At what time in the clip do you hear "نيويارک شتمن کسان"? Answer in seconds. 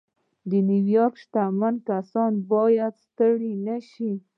0.67-2.31